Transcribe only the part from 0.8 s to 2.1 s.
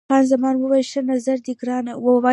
ښه نظر دی ګرانه.